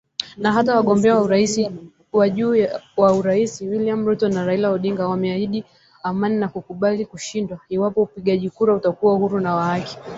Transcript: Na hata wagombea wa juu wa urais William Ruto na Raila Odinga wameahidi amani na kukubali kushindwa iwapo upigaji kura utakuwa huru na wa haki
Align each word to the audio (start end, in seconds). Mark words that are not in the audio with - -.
Na 0.37 0.51
hata 0.51 0.75
wagombea 0.75 1.13
wa 2.13 2.29
juu 2.29 2.55
wa 2.97 3.13
urais 3.13 3.61
William 3.61 4.05
Ruto 4.07 4.29
na 4.29 4.45
Raila 4.45 4.69
Odinga 4.69 5.07
wameahidi 5.07 5.63
amani 6.03 6.37
na 6.37 6.47
kukubali 6.47 7.05
kushindwa 7.05 7.59
iwapo 7.69 8.01
upigaji 8.03 8.49
kura 8.49 8.73
utakuwa 8.75 9.15
huru 9.15 9.39
na 9.39 9.55
wa 9.55 9.63
haki 9.65 9.97